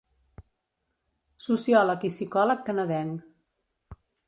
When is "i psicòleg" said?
2.11-2.65